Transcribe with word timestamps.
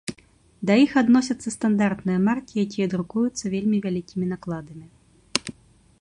Да 0.69 0.77
іх 0.85 0.95
адносяцца 1.01 1.53
стандартныя 1.57 2.19
маркі, 2.29 2.55
якія 2.69 2.87
друкуюцца 2.95 3.45
вельмі 3.55 3.77
вялікімі 3.87 4.25
накладамі. 4.35 4.85